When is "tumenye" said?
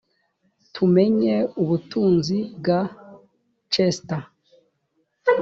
0.73-1.35